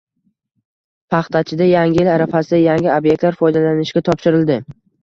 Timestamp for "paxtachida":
1.15-1.67